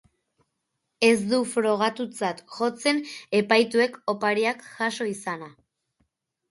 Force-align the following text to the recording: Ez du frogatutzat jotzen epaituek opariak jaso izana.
Ez 1.09 1.19
du 1.33 1.41
frogatutzat 1.51 2.41
jotzen 2.57 3.05
epaituek 3.43 4.01
opariak 4.17 4.69
jaso 4.75 5.11
izana. 5.17 5.57